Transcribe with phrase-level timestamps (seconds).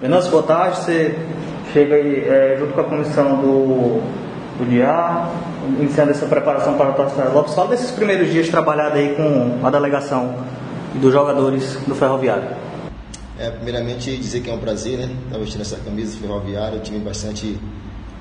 [0.00, 0.78] Venâncio, boa tarde.
[0.78, 1.14] Você
[1.74, 4.00] chega aí é, junto com a comissão do,
[4.58, 5.28] do DIA,
[5.78, 7.52] iniciando essa preparação para o Torcida Lopes.
[7.52, 10.36] Fala desses primeiros dias trabalhado aí com a delegação
[10.94, 12.48] dos jogadores do Ferroviário.
[13.38, 15.14] É, primeiramente dizer que é um prazer, né?
[15.26, 17.58] Estar vestindo essa camisa do Ferroviário, um time bastante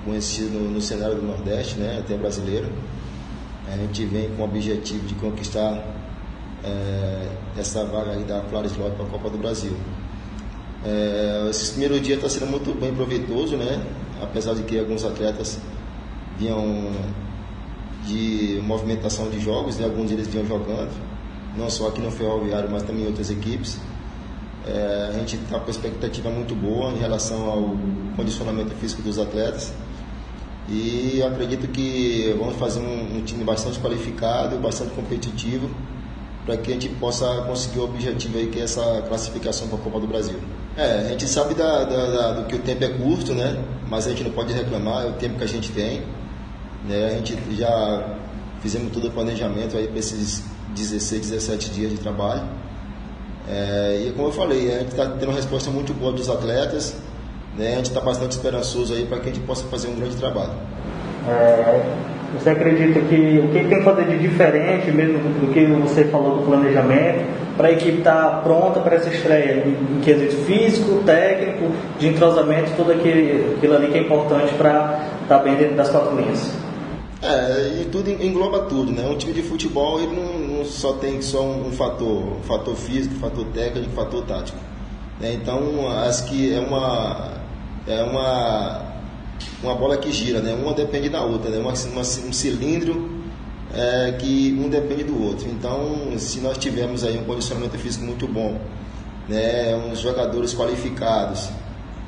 [0.04, 2.00] conhecido no, no cenário do Nordeste, né?
[2.04, 2.68] Até brasileiro.
[3.71, 5.82] A gente vem com o objetivo de conquistar
[6.61, 7.27] é,
[7.57, 9.77] essa vaga aí da Flores Lopes para a Copa do Brasil.
[10.86, 13.82] É, esse primeiro dia está sendo muito bem proveitoso, né?
[14.21, 15.60] Apesar de que alguns atletas
[16.37, 16.92] vinham
[18.06, 19.86] de movimentação de jogos, né?
[19.86, 20.92] alguns deles vinham jogando,
[21.57, 23.78] não só aqui no Ferroviário, mas também em outras equipes.
[24.65, 27.78] É, a gente está com expectativa muito boa em relação ao
[28.15, 29.73] condicionamento físico dos atletas.
[30.70, 35.70] E acredito que vamos fazer um, um time bastante qualificado, bastante competitivo,
[36.49, 39.81] para que a gente possa conseguir o objetivo aí, que é essa classificação para a
[39.81, 40.39] Copa do Brasil.
[40.75, 43.63] É, a gente sabe da, da, da, do que o tempo é curto, né?
[43.88, 46.02] Mas a gente não pode reclamar, é o tempo que a gente tem.
[46.88, 47.06] Né?
[47.06, 48.17] A gente já
[48.61, 52.41] fizemos todo o planejamento aí para esses 16, 17 dias de trabalho.
[53.47, 56.95] É, e como eu falei, a gente está tendo uma resposta muito boa dos atletas,
[57.56, 57.73] né?
[57.73, 60.53] a gente está bastante esperançoso aí para que a gente possa fazer um grande trabalho.
[61.28, 66.05] É, você acredita que o que tem que fazer de diferente mesmo do que você
[66.05, 67.25] falou do planejamento
[67.58, 72.72] para a equipe estar tá pronta para essa estreia em, quesito físico, técnico, de entrosamento,
[72.77, 76.52] tudo aquilo, aquilo ali que é importante para estar tá bem dentro das quatro linhas?
[77.22, 79.05] É, e tudo engloba tudo, né?
[79.05, 82.75] Um time de futebol ele não, não só tem só um, um, fator, um fator
[82.75, 84.57] físico, um fator técnico, um fator tático.
[85.19, 85.33] Né?
[85.33, 87.33] Então acho que é uma
[87.85, 88.89] é uma
[89.64, 90.54] uma bola que gira, né?
[90.54, 91.58] Uma depende da outra, né?
[91.58, 93.09] Uma, uma um cilindro
[93.73, 95.48] é, que um depende do outro.
[95.50, 98.59] Então, se nós tivermos aí um condicionamento físico muito bom,
[99.28, 99.76] né?
[99.76, 101.50] Uns jogadores qualificados,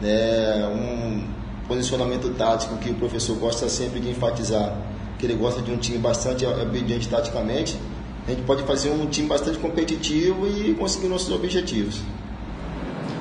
[0.02, 0.68] né?
[0.68, 1.24] Um
[1.68, 6.00] posicionamento tático que o professor gosta sempre de enfatizar que ele gosta de um time
[6.00, 7.80] bastante obediente taticamente,
[8.28, 12.02] a gente pode fazer um time bastante competitivo e conseguir nossos objetivos.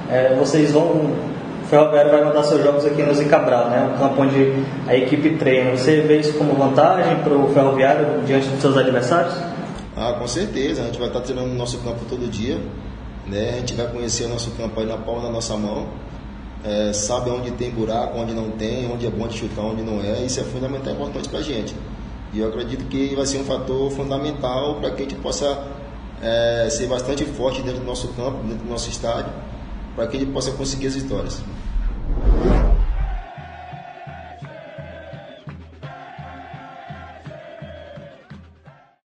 [0.09, 1.15] É, vocês vão.
[1.71, 3.95] O Ferroviário vai mandar seus jogos aqui no Zicabral, né?
[3.95, 4.53] O campo onde
[4.89, 5.71] a equipe treina.
[5.71, 9.35] Você vê isso como vantagem para o Ferroviário diante dos seus adversários?
[9.97, 10.83] Ah, com certeza.
[10.83, 12.59] A gente vai estar treinando no nosso campo todo dia.
[13.25, 13.51] Né?
[13.51, 15.87] A gente vai conhecer o nosso campo aí na palma da nossa mão
[16.65, 20.03] é, sabe onde tem buraco, onde não tem, onde é bom de chutar, onde não
[20.03, 20.23] é.
[20.25, 21.73] Isso é fundamental e importante para a gente.
[22.33, 25.67] E eu acredito que vai ser um fator fundamental para que a gente possa
[26.21, 29.33] é, ser bastante forte dentro do nosso campo, dentro do nosso estádio,
[30.01, 31.43] para que gente possa conseguir as vitórias.